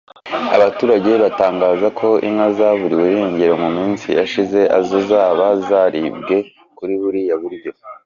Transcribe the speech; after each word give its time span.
Abaturage 0.55 1.11
batangaza 1.23 1.87
ko 1.99 2.07
inka 2.27 2.47
zaburiwe 2.57 3.05
irengero 3.13 3.53
mu 3.63 3.69
minsi 3.77 4.07
yashize 4.19 4.59
azo 4.77 4.97
zaba 5.09 5.45
zaribwe 5.67 6.37
kuri 6.77 6.93
buriya 7.01 7.35
buryo 7.41 7.71